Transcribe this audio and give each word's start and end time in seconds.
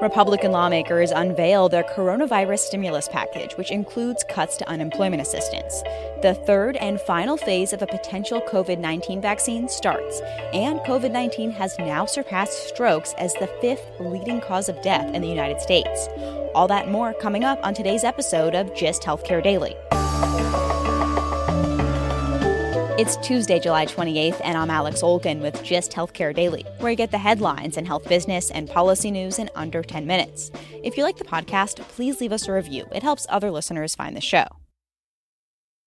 Republican 0.00 0.50
lawmakers 0.50 1.10
unveiled 1.10 1.72
their 1.72 1.82
coronavirus 1.82 2.60
stimulus 2.60 3.06
package, 3.08 3.52
which 3.58 3.70
includes 3.70 4.24
cuts 4.30 4.56
to 4.56 4.66
unemployment 4.66 5.20
assistance. 5.20 5.82
The 6.22 6.40
third 6.46 6.76
and 6.78 6.98
final 6.98 7.36
phase 7.36 7.74
of 7.74 7.82
a 7.82 7.86
potential 7.86 8.40
COVID 8.40 8.78
19 8.78 9.20
vaccine 9.20 9.68
starts, 9.68 10.20
and 10.54 10.80
COVID 10.80 11.10
19 11.10 11.50
has 11.50 11.78
now 11.78 12.06
surpassed 12.06 12.68
strokes 12.68 13.14
as 13.18 13.34
the 13.34 13.48
fifth 13.60 13.84
leading 14.00 14.40
cause 14.40 14.70
of 14.70 14.80
death 14.80 15.14
in 15.14 15.20
the 15.20 15.28
United 15.28 15.60
States. 15.60 16.08
All 16.54 16.66
that 16.68 16.88
more 16.88 17.12
coming 17.12 17.44
up 17.44 17.60
on 17.62 17.74
today's 17.74 18.04
episode 18.04 18.54
of 18.54 18.74
Gist 18.74 19.02
Healthcare 19.02 19.42
Daily. 19.42 19.76
It's 23.00 23.16
Tuesday, 23.26 23.58
July 23.58 23.86
28th, 23.86 24.42
and 24.44 24.58
I'm 24.58 24.68
Alex 24.68 25.00
Olgin 25.00 25.40
with 25.40 25.64
Gist 25.64 25.90
Healthcare 25.92 26.34
Daily, 26.34 26.66
where 26.80 26.90
you 26.90 26.98
get 26.98 27.10
the 27.10 27.16
headlines 27.16 27.78
and 27.78 27.86
health 27.86 28.06
business 28.06 28.50
and 28.50 28.68
policy 28.68 29.10
news 29.10 29.38
in 29.38 29.48
under 29.54 29.82
10 29.82 30.06
minutes. 30.06 30.50
If 30.84 30.98
you 30.98 31.04
like 31.04 31.16
the 31.16 31.24
podcast, 31.24 31.78
please 31.88 32.20
leave 32.20 32.30
us 32.30 32.46
a 32.46 32.52
review. 32.52 32.84
It 32.92 33.02
helps 33.02 33.24
other 33.30 33.50
listeners 33.50 33.94
find 33.94 34.14
the 34.14 34.20
show. 34.20 34.59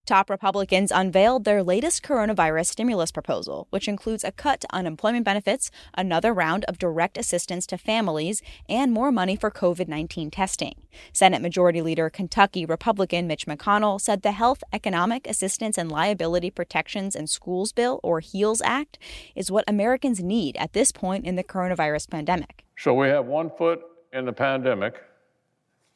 Top 0.06 0.30
Republicans 0.30 0.92
unveiled 0.92 1.46
their 1.46 1.64
latest 1.64 2.04
coronavirus 2.04 2.66
stimulus 2.66 3.10
proposal, 3.10 3.68
which 3.70 3.88
includes 3.88 4.26
a 4.26 4.34
cut 4.34 4.60
to 4.60 4.68
unemployment 4.74 5.24
benefits, 5.24 5.72
another 5.94 6.34
round 6.34 6.66
of 6.66 6.78
direct 6.78 7.18
assistance 7.18 7.66
to 7.68 7.78
families, 7.78 8.42
and 8.68 8.92
more 8.92 9.14
money 9.14 9.38
for 9.38 9.50
COVID 9.50 9.88
19 9.88 10.30
testing. 10.30 10.76
Senate 11.14 11.42
Majority 11.42 11.82
Leader 11.82 12.10
Kentucky 12.10 12.66
Republican 12.66 13.28
Mitch 13.28 13.46
McConnell 13.46 14.02
said 14.02 14.24
the 14.24 14.34
Health, 14.34 14.62
Economic 14.74 15.26
Assistance 15.26 15.78
and 15.78 15.90
Liability 15.90 16.52
Protections 16.52 17.16
in 17.16 17.26
Schools 17.26 17.72
Bill, 17.72 18.02
or 18.04 18.20
HEALS 18.20 18.62
Act, 18.62 19.00
is 19.36 19.52
what 19.52 19.64
Americans 19.70 20.22
need 20.22 20.58
at 20.58 20.74
this 20.74 20.92
point 20.92 21.26
in 21.26 21.38
the 21.38 21.46
coronavirus 21.46 22.10
pandemic. 22.10 22.66
So 22.78 22.94
we 22.94 23.08
have 23.08 23.26
one 23.26 23.50
foot 23.58 23.80
in 24.12 24.26
the 24.26 24.34
pandemic 24.34 25.02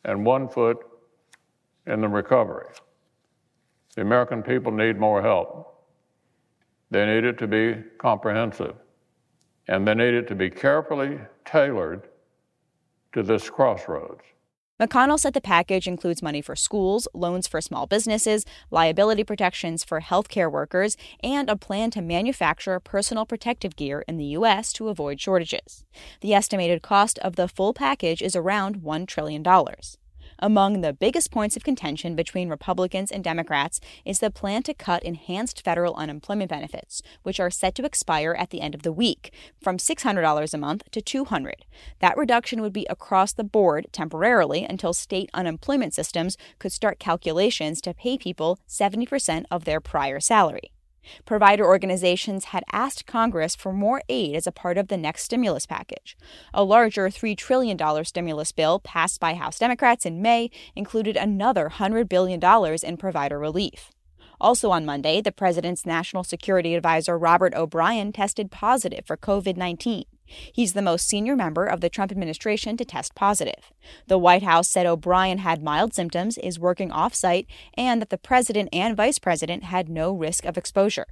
and 0.05 0.25
one 0.25 0.47
foot 0.47 0.77
in 1.86 1.99
the 1.99 2.08
recovery. 2.08 2.67
The 3.97 4.03
American 4.03 4.43
people 4.43 4.71
need 4.71 4.99
more 4.99 5.23
help. 5.23 5.73
They 6.91 7.03
need 7.08 7.23
it 7.23 7.39
to 7.39 7.47
be 7.47 7.81
comprehensive, 7.97 8.75
and 9.67 9.87
they 9.87 9.95
need 9.95 10.13
it 10.13 10.27
to 10.27 10.35
be 10.35 10.52
carefully 10.52 11.19
tailored 11.45 12.08
to 13.13 13.23
this 13.23 13.49
crossroads. 13.49 14.21
McConnell 14.80 15.19
said 15.19 15.33
the 15.33 15.41
package 15.41 15.87
includes 15.87 16.21
money 16.21 16.43
for 16.43 16.55
schools, 16.55 17.08
loans 17.15 17.47
for 17.47 17.59
small 17.59 17.87
businesses, 17.87 18.45
liability 18.69 19.23
protections 19.23 19.83
for 19.83 19.99
healthcare 19.99 20.52
workers, 20.52 20.95
and 21.23 21.49
a 21.49 21.55
plan 21.55 21.89
to 21.89 22.02
manufacture 22.03 22.79
personal 22.79 23.25
protective 23.25 23.75
gear 23.75 24.03
in 24.08 24.17
the 24.17 24.25
U.S. 24.25 24.71
to 24.73 24.89
avoid 24.89 25.19
shortages. 25.19 25.85
The 26.21 26.35
estimated 26.35 26.83
cost 26.83 27.17
of 27.19 27.35
the 27.35 27.47
full 27.47 27.73
package 27.73 28.21
is 28.21 28.35
around 28.35 28.83
$1 28.83 29.08
trillion. 29.08 29.43
Among 30.39 30.81
the 30.81 30.93
biggest 30.93 31.31
points 31.31 31.58
of 31.58 31.64
contention 31.64 32.15
between 32.15 32.48
Republicans 32.48 33.11
and 33.11 33.23
Democrats 33.23 33.80
is 34.05 34.20
the 34.20 34.30
plan 34.30 34.61
to 34.64 34.73
cut 34.75 35.02
enhanced 35.02 35.64
federal 35.64 35.95
unemployment 35.95 36.52
benefits, 36.52 37.02
which 37.23 37.39
are 37.39 37.49
set 37.49 37.73
to 37.73 37.86
expire 37.86 38.36
at 38.37 38.52
the 38.52 38.61
end 38.61 38.76
of 38.76 38.83
the 38.83 38.92
week, 38.92 39.33
from 39.59 39.77
$600 39.77 40.53
a 40.53 40.58
month 40.59 40.83
to 40.92 41.02
$200. 41.02 41.53
That 42.02 42.17
reduction 42.17 42.61
would 42.61 42.73
be 42.73 42.86
across 42.87 43.33
the 43.33 43.43
board 43.43 43.87
temporarily 43.92 44.64
until 44.64 44.93
state 44.93 45.31
unemployment 45.33 45.95
systems 45.95 46.37
could 46.59 46.71
start 46.71 46.99
calculations 46.99 47.81
to 47.81 47.95
pay 47.95 48.15
people 48.20 48.59
70% 48.70 49.45
of 49.49 49.65
their 49.65 49.81
prior 49.81 50.20
salary. 50.20 50.71
Provider 51.26 51.66
organizations 51.66 52.45
had 52.45 52.64
asked 52.72 53.06
Congress 53.06 53.56
for 53.56 53.73
more 53.73 54.02
aid 54.10 54.36
as 54.36 54.48
a 54.48 54.52
part 54.52 54.78
of 54.78 54.88
the 54.88 54.98
next 54.98 55.23
stimulus 55.23 55.66
package. 55.66 56.18
A 56.54 56.64
larger 56.64 57.10
$3 57.10 57.38
trillion 57.38 57.78
stimulus 58.06 58.52
bill 58.52 58.80
passed 58.80 59.20
by 59.20 59.34
House 59.34 59.60
Democrats 59.60 60.06
in 60.06 60.22
May 60.22 60.50
included 60.76 61.16
another 61.16 61.70
$100 61.76 62.10
billion 62.10 62.40
in 62.84 62.98
provider 62.98 63.40
relief. 63.40 63.92
Also 64.40 64.70
on 64.70 64.86
Monday, 64.86 65.20
the 65.20 65.32
president's 65.32 65.86
national 65.86 66.23
security 66.23 66.76
advisor 66.76 67.18
Robert 67.18 67.56
O'Brien 67.56 68.12
tested 68.12 68.52
positive 68.52 69.06
for 69.06 69.18
COVID 69.18 69.58
19. 69.58 70.06
He's 70.27 70.73
the 70.73 70.82
most 70.82 71.08
senior 71.08 71.36
member 71.36 71.65
of 71.65 71.82
the 71.82 71.89
Trump 71.89 72.11
administration 72.11 72.77
to 72.77 72.86
test 72.86 73.15
positive. 73.15 73.71
The 74.08 74.17
White 74.17 74.43
House 74.43 74.67
said 74.67 74.86
O'Brien 74.86 75.39
had 75.39 75.61
mild 75.64 75.93
symptoms, 75.93 76.38
is 76.38 76.60
working 76.60 76.92
off 76.92 77.14
site, 77.14 77.48
and 77.76 78.02
that 78.02 78.10
the 78.10 78.17
president 78.17 78.70
and 78.71 78.95
vice 78.95 79.20
president 79.20 79.64
had 79.65 79.89
no 79.89 80.11
risk 80.11 80.45
of 80.45 80.58
exposure. 80.58 81.08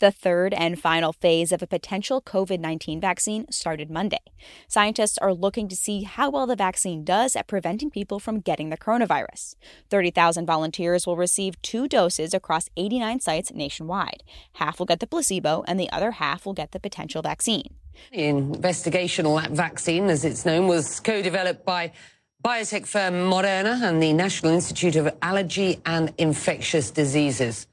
The 0.00 0.10
third 0.10 0.54
and 0.54 0.80
final 0.80 1.12
phase 1.12 1.52
of 1.52 1.60
a 1.62 1.66
potential 1.66 2.22
COVID 2.22 2.58
19 2.58 3.02
vaccine 3.02 3.44
started 3.52 3.90
Monday. 3.90 4.22
Scientists 4.66 5.18
are 5.18 5.34
looking 5.34 5.68
to 5.68 5.76
see 5.76 6.04
how 6.04 6.30
well 6.30 6.46
the 6.46 6.56
vaccine 6.56 7.04
does 7.04 7.36
at 7.36 7.46
preventing 7.46 7.90
people 7.90 8.18
from 8.18 8.40
getting 8.40 8.70
the 8.70 8.78
coronavirus. 8.78 9.56
30,000 9.90 10.46
volunteers 10.46 11.06
will 11.06 11.18
receive 11.18 11.60
two 11.60 11.86
doses 11.86 12.32
across 12.32 12.70
89 12.78 13.20
sites 13.20 13.52
nationwide. 13.52 14.22
Half 14.54 14.78
will 14.78 14.86
get 14.86 15.00
the 15.00 15.06
placebo, 15.06 15.64
and 15.68 15.78
the 15.78 15.92
other 15.92 16.12
half 16.12 16.46
will 16.46 16.54
get 16.54 16.72
the 16.72 16.80
potential 16.80 17.20
vaccine. 17.20 17.74
The 18.10 18.20
investigational 18.20 19.46
vaccine, 19.50 20.08
as 20.08 20.24
it's 20.24 20.46
known, 20.46 20.66
was 20.66 20.98
co 21.00 21.20
developed 21.20 21.66
by 21.66 21.92
biotech 22.42 22.86
firm 22.86 23.30
Moderna 23.30 23.82
and 23.82 24.02
the 24.02 24.14
National 24.14 24.54
Institute 24.54 24.96
of 24.96 25.14
Allergy 25.20 25.82
and 25.84 26.14
Infectious 26.16 26.90
Diseases. 26.90 27.66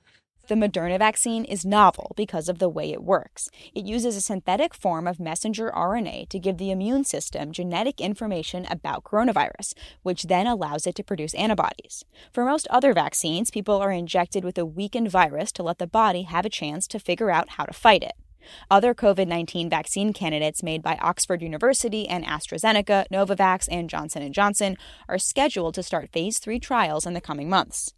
The 0.48 0.56
Moderna 0.56 0.98
vaccine 0.98 1.44
is 1.44 1.66
novel 1.66 2.14
because 2.16 2.48
of 2.48 2.60
the 2.60 2.70
way 2.70 2.94
it 2.94 3.04
works. 3.04 3.50
It 3.76 3.84
uses 3.84 4.16
a 4.16 4.22
synthetic 4.22 4.74
form 4.74 5.06
of 5.06 5.20
messenger 5.20 5.70
RNA 5.76 6.30
to 6.30 6.40
give 6.40 6.58
the 6.58 6.72
immune 6.72 7.04
system 7.04 7.52
genetic 7.52 8.00
information 8.00 8.66
about 8.70 9.04
coronavirus, 9.04 9.74
which 10.04 10.24
then 10.24 10.48
allows 10.48 10.88
it 10.88 10.96
to 10.96 11.04
produce 11.04 11.34
antibodies. 11.34 12.06
For 12.32 12.46
most 12.46 12.66
other 12.70 12.94
vaccines, 12.94 13.52
people 13.52 13.76
are 13.76 13.92
injected 13.92 14.46
with 14.46 14.58
a 14.58 14.66
weakened 14.66 15.12
virus 15.12 15.52
to 15.52 15.64
let 15.64 15.80
the 15.80 15.88
body 15.88 16.22
have 16.22 16.46
a 16.46 16.50
chance 16.50 16.88
to 16.88 17.00
figure 17.00 17.30
out 17.30 17.50
how 17.50 17.66
to 17.66 17.74
fight 17.74 18.02
it. 18.02 18.14
Other 18.72 18.96
COVID 18.96 19.28
19 19.28 19.70
vaccine 19.70 20.14
candidates 20.14 20.64
made 20.64 20.82
by 20.82 20.96
Oxford 21.02 21.42
University 21.42 22.08
and 22.08 22.24
AstraZeneca, 22.24 23.08
Novavax, 23.12 23.68
and 23.70 23.90
Johnson 23.90 24.32
& 24.32 24.34
Johnson 24.34 24.78
are 25.10 25.18
scheduled 25.18 25.76
to 25.76 25.84
start 25.84 26.14
phase 26.14 26.40
3 26.40 26.58
trials 26.58 27.06
in 27.06 27.14
the 27.14 27.20
coming 27.20 27.50
months. 27.50 27.94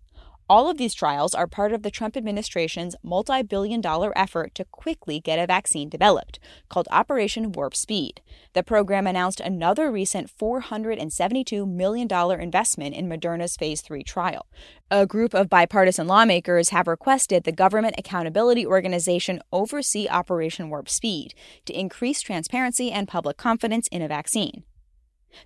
All 0.49 0.67
of 0.67 0.77
these 0.77 0.95
trials 0.95 1.35
are 1.35 1.45
part 1.45 1.73
of 1.73 1.83
the 1.83 1.91
Trump 1.91 2.17
administration's 2.17 2.95
multi 3.03 3.43
billion 3.43 3.81
dollar 3.81 4.11
effort 4.17 4.55
to 4.55 4.65
quickly 4.65 5.19
get 5.19 5.37
a 5.37 5.45
vaccine 5.45 5.89
developed, 5.89 6.39
called 6.69 6.87
Operation 6.89 7.51
Warp 7.51 7.75
Speed. 7.75 8.21
The 8.53 8.63
program 8.63 9.05
announced 9.05 9.39
another 9.39 9.91
recent 9.91 10.35
$472 10.35 11.71
million 11.71 12.11
investment 12.41 12.95
in 12.95 13.07
Moderna's 13.07 13.55
Phase 13.57 13.81
3 13.81 14.01
trial. 14.01 14.47
A 14.89 15.05
group 15.05 15.35
of 15.35 15.51
bipartisan 15.51 16.07
lawmakers 16.07 16.69
have 16.69 16.87
requested 16.87 17.43
the 17.43 17.51
Government 17.51 17.93
Accountability 17.99 18.65
Organization 18.65 19.43
oversee 19.53 20.07
Operation 20.07 20.71
Warp 20.71 20.89
Speed 20.89 21.35
to 21.65 21.79
increase 21.79 22.23
transparency 22.23 22.91
and 22.91 23.07
public 23.07 23.37
confidence 23.37 23.87
in 23.89 24.01
a 24.01 24.07
vaccine. 24.07 24.63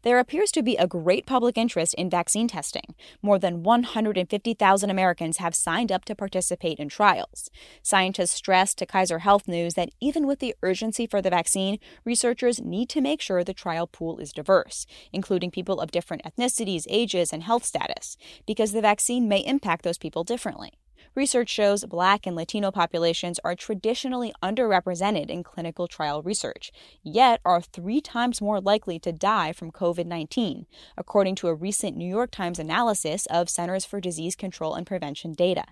There 0.03 0.19
appears 0.19 0.51
to 0.51 0.63
be 0.63 0.75
a 0.77 0.87
great 0.87 1.25
public 1.25 1.57
interest 1.57 1.93
in 1.95 2.09
vaccine 2.09 2.47
testing. 2.47 2.95
More 3.21 3.39
than 3.39 3.63
150,000 3.63 4.89
Americans 4.89 5.37
have 5.37 5.55
signed 5.55 5.91
up 5.91 6.05
to 6.05 6.15
participate 6.15 6.79
in 6.79 6.89
trials. 6.89 7.49
Scientists 7.81 8.31
stressed 8.31 8.77
to 8.77 8.85
Kaiser 8.85 9.19
Health 9.19 9.47
News 9.47 9.73
that 9.75 9.89
even 9.99 10.27
with 10.27 10.39
the 10.39 10.55
urgency 10.61 11.07
for 11.07 11.21
the 11.21 11.29
vaccine, 11.29 11.79
researchers 12.05 12.61
need 12.61 12.89
to 12.89 13.01
make 13.01 13.21
sure 13.21 13.43
the 13.43 13.53
trial 13.53 13.87
pool 13.87 14.19
is 14.19 14.33
diverse, 14.33 14.85
including 15.11 15.51
people 15.51 15.79
of 15.79 15.91
different 15.91 16.23
ethnicities, 16.23 16.85
ages, 16.89 17.31
and 17.31 17.43
health 17.43 17.65
status, 17.65 18.17
because 18.45 18.71
the 18.71 18.81
vaccine 18.81 19.27
may 19.27 19.39
impact 19.39 19.83
those 19.83 19.97
people 19.97 20.23
differently. 20.23 20.73
Research 21.15 21.49
shows 21.49 21.85
Black 21.85 22.25
and 22.25 22.35
Latino 22.35 22.71
populations 22.71 23.39
are 23.43 23.53
traditionally 23.53 24.33
underrepresented 24.41 25.29
in 25.29 25.43
clinical 25.43 25.87
trial 25.87 26.23
research, 26.23 26.71
yet 27.03 27.39
are 27.45 27.61
three 27.61 28.01
times 28.01 28.41
more 28.41 28.59
likely 28.59 28.97
to 28.97 29.11
die 29.11 29.53
from 29.53 29.71
COVID 29.71 30.07
19, 30.07 30.65
according 30.97 31.35
to 31.35 31.49
a 31.49 31.53
recent 31.53 31.95
New 31.95 32.09
York 32.09 32.31
Times 32.31 32.57
analysis 32.57 33.27
of 33.27 33.47
Centers 33.47 33.85
for 33.85 34.01
Disease 34.01 34.35
Control 34.35 34.73
and 34.73 34.87
Prevention 34.87 35.33
data. 35.33 35.65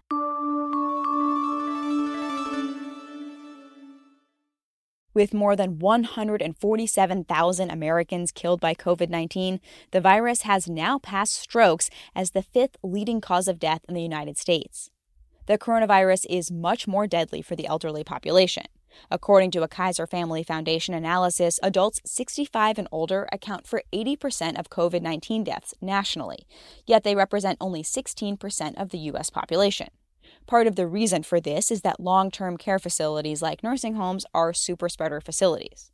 With 5.16 5.34
more 5.34 5.56
than 5.56 5.80
147,000 5.80 7.72
Americans 7.72 8.32
killed 8.32 8.62
by 8.62 8.76
COVID 8.76 9.10
19, 9.10 9.60
the 9.90 10.02
virus 10.02 10.44
has 10.44 10.70
now 10.70 11.00
passed 11.00 11.34
strokes 11.34 11.90
as 12.16 12.32
the 12.32 12.44
fifth 12.44 12.78
leading 12.84 13.20
cause 13.20 13.48
of 13.48 13.58
death 13.58 13.82
in 13.90 13.96
the 13.96 14.04
United 14.04 14.38
States 14.38 14.92
the 15.46 15.58
coronavirus 15.58 16.26
is 16.30 16.52
much 16.52 16.88
more 16.88 17.08
deadly 17.08 17.42
for 17.42 17.56
the 17.56 17.68
elderly 17.68 18.04
population. 18.04 18.66
According 19.10 19.52
to 19.52 19.64
a 19.64 19.68
Kaiser 19.68 20.06
Family 20.06 20.44
Foundation 20.44 20.94
analysis, 20.94 21.60
adults 21.64 22.02
65 22.06 22.78
and 22.78 22.88
older 22.92 23.28
account 23.32 23.66
for 23.66 23.84
80% 23.94 24.60
of 24.60 24.70
COVID 24.70 25.02
19 25.02 25.44
deaths 25.44 25.74
nationally, 25.82 26.46
yet 26.86 27.04
they 27.04 27.16
represent 27.16 27.58
only 27.62 27.84
16% 27.84 28.82
of 28.82 28.90
the 28.90 28.98
U.S. 29.00 29.30
population. 29.30 29.88
Part 30.48 30.68
of 30.68 30.76
the 30.76 30.88
reason 30.88 31.24
for 31.24 31.40
this 31.40 31.72
is 31.72 31.82
that 31.82 32.00
long 32.00 32.32
term 32.32 32.58
care 32.58 32.80
facilities 32.80 33.42
like 33.42 33.64
nursing 33.64 33.96
homes 33.96 34.26
are 34.34 34.54
super 34.54 34.90
spreader 34.90 35.22
facilities. 35.22 35.91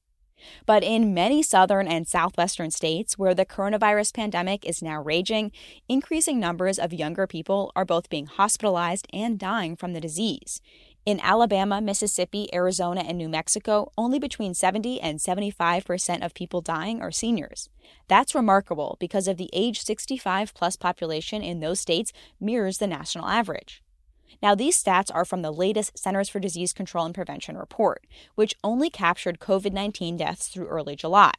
But 0.65 0.83
in 0.83 1.13
many 1.13 1.41
southern 1.43 1.87
and 1.87 2.07
southwestern 2.07 2.71
states 2.71 3.17
where 3.17 3.33
the 3.33 3.45
coronavirus 3.45 4.13
pandemic 4.13 4.65
is 4.65 4.81
now 4.81 5.01
raging, 5.01 5.51
increasing 5.87 6.39
numbers 6.39 6.79
of 6.79 6.93
younger 6.93 7.27
people 7.27 7.71
are 7.75 7.85
both 7.85 8.09
being 8.09 8.25
hospitalized 8.25 9.07
and 9.13 9.39
dying 9.39 9.75
from 9.75 9.93
the 9.93 10.01
disease. 10.01 10.61
In 11.05 11.21
Alabama, 11.21 11.79
Mississippi, 11.79 12.53
Arizona, 12.53 12.99
and 12.99 13.17
New 13.17 13.29
Mexico, 13.29 13.93
only 13.97 14.19
between 14.19 14.53
70 14.53 14.99
and 14.99 15.21
75 15.21 15.85
percent 15.85 16.21
of 16.21 16.33
people 16.33 16.59
dying 16.59 17.01
are 17.01 17.11
seniors. 17.11 17.69
That's 18.09 18.35
remarkable 18.35 18.97
because 18.99 19.29
of 19.29 19.37
the 19.37 19.49
age 19.53 19.81
65 19.81 20.53
plus 20.53 20.75
population 20.75 21.41
in 21.41 21.61
those 21.61 21.79
states 21.79 22.11
mirrors 22.41 22.79
the 22.79 22.87
national 22.87 23.27
average. 23.27 23.81
Now, 24.41 24.55
these 24.55 24.81
stats 24.81 25.09
are 25.13 25.25
from 25.25 25.41
the 25.41 25.51
latest 25.51 25.97
Centers 25.97 26.29
for 26.29 26.39
Disease 26.39 26.73
Control 26.73 27.05
and 27.05 27.15
Prevention 27.15 27.57
report, 27.57 28.05
which 28.35 28.55
only 28.63 28.89
captured 28.89 29.39
COVID 29.39 29.73
19 29.73 30.17
deaths 30.17 30.47
through 30.47 30.67
early 30.67 30.95
July. 30.95 31.33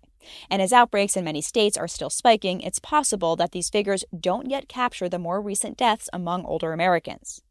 And 0.51 0.61
as 0.61 0.73
outbreaks 0.73 1.17
in 1.17 1.25
many 1.25 1.41
states 1.41 1.77
are 1.77 1.89
still 1.89 2.11
spiking, 2.11 2.61
it's 2.61 2.79
possible 2.79 3.37
that 3.37 3.53
these 3.53 3.71
figures 3.71 4.05
don't 4.19 4.51
yet 4.51 4.69
capture 4.69 5.09
the 5.09 5.19
more 5.19 5.41
recent 5.41 5.77
deaths 5.77 6.09
among 6.13 6.45
older 6.45 6.73
Americans. 6.73 7.43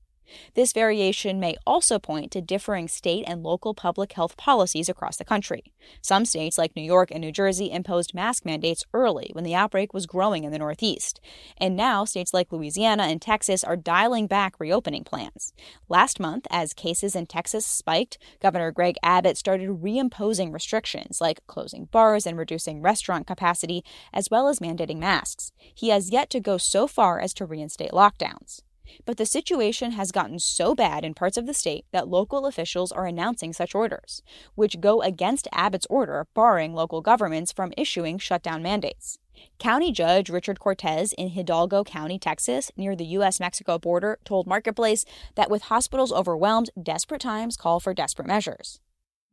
This 0.56 0.74
variation 0.74 1.40
may 1.40 1.56
also 1.66 2.00
point 2.00 2.32
to 2.32 2.42
differing 2.42 2.88
state 2.88 3.24
and 3.28 3.44
local 3.44 3.74
public 3.74 4.14
health 4.14 4.38
policies 4.38 4.90
across 4.90 5.18
the 5.18 5.26
country. 5.26 5.74
Some 6.02 6.26
states, 6.26 6.58
like 6.58 6.76
New 6.76 6.82
York 6.82 7.12
and 7.12 7.22
New 7.22 7.32
Jersey, 7.32 7.72
imposed 7.72 8.14
mask 8.14 8.46
mandates 8.46 8.86
early 8.94 9.30
when 9.34 9.44
the 9.44 9.56
outbreak 9.56 9.94
was 9.94 10.06
growing 10.06 10.44
in 10.44 10.52
the 10.52 10.60
Northeast. 10.60 11.20
And 11.58 11.76
now, 11.76 12.06
states 12.06 12.34
like 12.34 12.52
Louisiana 12.52 13.04
and 13.04 13.22
Texas 13.22 13.64
are 13.64 13.78
dialing 13.78 14.28
back 14.28 14.60
reopening 14.60 15.04
plans. 15.04 15.54
Last 15.90 16.20
month, 16.20 16.48
as 16.50 16.74
cases 16.74 17.16
in 17.16 17.26
Texas 17.26 17.66
spiked, 17.66 18.18
Governor 18.42 18.72
Greg 18.72 18.96
Abbott 19.04 19.38
started 19.38 19.70
reimposing 19.70 20.54
restrictions 20.54 21.22
like 21.22 21.46
closing 21.48 21.86
bars 21.86 22.26
and 22.26 22.38
reducing 22.38 22.82
restaurant 22.82 23.28
capacity, 23.28 23.84
as 24.14 24.30
well 24.30 24.48
as 24.48 24.60
mandating 24.60 24.98
masks. 24.98 25.52
He 25.74 25.90
has 25.90 26.12
yet 26.12 26.30
to 26.32 26.40
go 26.40 26.58
so 26.58 26.88
far 26.88 27.20
as 27.20 27.34
to 27.36 27.46
reinstate 27.46 27.92
lockdowns. 27.92 28.62
But 29.06 29.18
the 29.18 29.26
situation 29.26 29.92
has 29.92 30.12
gotten 30.12 30.40
so 30.40 30.76
bad 30.76 31.04
in 31.04 31.14
parts 31.14 31.38
of 31.38 31.46
the 31.46 31.54
state 31.54 31.86
that 31.92 32.08
local 32.08 32.46
officials 32.46 32.92
are 32.92 33.06
announcing 33.06 33.54
such 33.54 33.76
orders, 33.76 34.22
which 34.56 34.82
go 34.82 35.02
against 35.02 35.48
Abbott's 35.52 35.88
order 35.90 36.28
barring 36.34 36.74
local 36.74 37.02
governments 37.02 37.52
from 37.52 37.74
issuing 37.78 38.18
shutdown 38.18 38.62
mandates. 38.62 39.18
County 39.60 39.92
Judge 39.92 40.30
Richard 40.30 40.60
Cortez 40.60 41.14
in 41.14 41.30
Hidalgo 41.30 41.84
County, 41.84 42.18
Texas, 42.18 42.72
near 42.76 42.96
the 42.96 43.06
U.S. 43.06 43.40
Mexico 43.40 43.78
border, 43.78 44.20
told 44.26 44.48
Marketplace 44.48 45.06
that 45.36 45.50
with 45.50 45.64
hospitals 45.64 46.12
overwhelmed, 46.12 46.70
desperate 46.82 47.22
times 47.22 47.58
call 47.58 47.80
for 47.80 47.94
desperate 47.94 48.28
measures. 48.28 48.80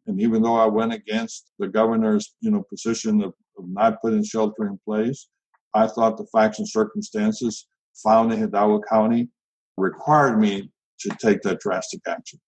And 0.06 0.20
even 0.20 0.42
though 0.42 0.56
I 0.56 0.66
went 0.66 0.92
against 0.92 1.50
the 1.58 1.68
governor's, 1.68 2.34
you 2.40 2.50
know, 2.50 2.62
position 2.68 3.22
of, 3.22 3.32
of 3.58 3.64
not 3.68 4.02
putting 4.02 4.22
shelter 4.22 4.66
in 4.66 4.78
place, 4.84 5.28
I 5.74 5.86
thought 5.86 6.16
the 6.16 6.26
facts 6.32 6.58
and 6.58 6.68
circumstances 6.68 7.66
found 8.02 8.32
in 8.32 8.38
Hidalgo 8.38 8.82
County 8.88 9.28
required 9.76 10.38
me 10.38 10.70
to 11.00 11.10
take 11.20 11.42
that 11.42 11.60
drastic 11.60 12.00
action. 12.06 12.40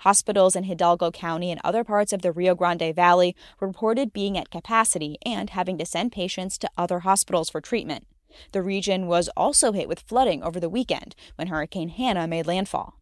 Hospitals 0.00 0.56
in 0.56 0.64
Hidalgo 0.64 1.10
County 1.10 1.50
and 1.50 1.60
other 1.62 1.84
parts 1.84 2.12
of 2.12 2.22
the 2.22 2.32
Rio 2.32 2.54
Grande 2.54 2.94
Valley 2.94 3.36
reported 3.60 4.12
being 4.12 4.38
at 4.38 4.50
capacity 4.50 5.18
and 5.26 5.50
having 5.50 5.76
to 5.76 5.84
send 5.84 6.12
patients 6.12 6.56
to 6.58 6.70
other 6.76 7.00
hospitals 7.00 7.50
for 7.50 7.60
treatment. 7.60 8.06
The 8.52 8.62
region 8.62 9.06
was 9.06 9.28
also 9.36 9.72
hit 9.72 9.88
with 9.88 10.00
flooding 10.00 10.42
over 10.42 10.60
the 10.60 10.68
weekend 10.68 11.14
when 11.36 11.48
Hurricane 11.48 11.90
Hanna 11.90 12.26
made 12.26 12.46
landfall. 12.46 12.99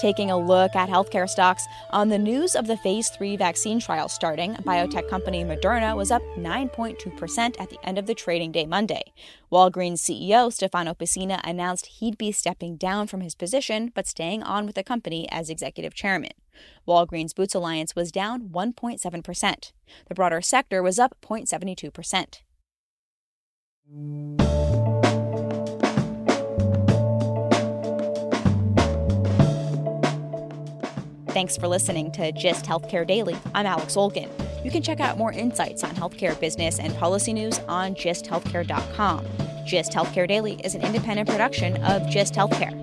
Taking 0.00 0.30
a 0.30 0.38
look 0.38 0.74
at 0.74 0.88
healthcare 0.88 1.28
stocks, 1.28 1.66
on 1.90 2.08
the 2.08 2.16
news 2.16 2.56
of 2.56 2.66
the 2.66 2.78
phase 2.78 3.10
3 3.10 3.36
vaccine 3.36 3.78
trial 3.78 4.08
starting, 4.08 4.54
biotech 4.54 5.10
company 5.10 5.44
Moderna 5.44 5.94
was 5.94 6.10
up 6.10 6.22
9.2% 6.38 7.60
at 7.60 7.68
the 7.68 7.76
end 7.86 7.98
of 7.98 8.06
the 8.06 8.14
trading 8.14 8.50
day 8.50 8.64
Monday. 8.64 9.12
Walgreens 9.52 9.98
CEO 9.98 10.50
Stefano 10.50 10.94
Pessina 10.94 11.38
announced 11.44 11.84
he'd 11.98 12.16
be 12.16 12.32
stepping 12.32 12.78
down 12.78 13.08
from 13.08 13.20
his 13.20 13.34
position 13.34 13.92
but 13.94 14.06
staying 14.06 14.42
on 14.42 14.64
with 14.64 14.74
the 14.74 14.82
company 14.82 15.28
as 15.30 15.50
executive 15.50 15.92
chairman. 15.92 16.32
Walgreens 16.88 17.34
Boots 17.34 17.54
Alliance 17.54 17.94
was 17.94 18.10
down 18.10 18.48
1.7%. 18.48 19.72
The 20.08 20.14
broader 20.14 20.40
sector 20.40 20.82
was 20.82 20.98
up 20.98 21.14
0.72%. 21.20 22.40
Thanks 31.30 31.56
for 31.56 31.68
listening 31.68 32.10
to 32.12 32.32
Gist 32.32 32.64
Healthcare 32.64 33.06
Daily. 33.06 33.36
I'm 33.54 33.64
Alex 33.64 33.94
Olgin. 33.94 34.28
You 34.64 34.70
can 34.72 34.82
check 34.82 34.98
out 34.98 35.16
more 35.16 35.30
insights 35.30 35.84
on 35.84 35.90
healthcare 35.90 36.38
business 36.40 36.80
and 36.80 36.92
policy 36.96 37.32
news 37.32 37.60
on 37.68 37.94
gisthealthcare.com. 37.94 39.24
Gist 39.64 39.92
Healthcare 39.92 40.26
Daily 40.26 40.54
is 40.64 40.74
an 40.74 40.82
independent 40.82 41.28
production 41.28 41.80
of 41.84 42.08
Gist 42.10 42.34
Healthcare. 42.34 42.74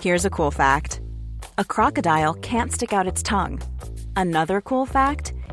Here's 0.00 0.24
a 0.24 0.30
cool 0.30 0.50
fact 0.50 1.02
a 1.58 1.64
crocodile 1.64 2.32
can't 2.32 2.72
stick 2.72 2.94
out 2.94 3.06
its 3.06 3.22
tongue. 3.22 3.60
Another 4.16 4.62
cool 4.62 4.86
fact 4.86 5.34